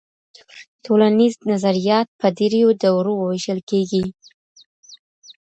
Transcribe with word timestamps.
ټولنیز 0.85 1.33
نظریات 1.51 2.07
په 2.19 2.27
درېیو 2.37 2.69
دورو 2.81 3.13
وېشل 3.17 3.59
کيږي. 3.69 4.03